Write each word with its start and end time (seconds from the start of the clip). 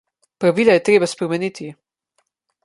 Pravila 0.43 0.73
je 0.77 0.83
treba 0.89 1.11
spremeniti. 1.11 1.69